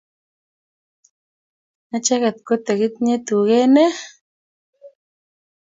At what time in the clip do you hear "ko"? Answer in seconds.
2.47-2.53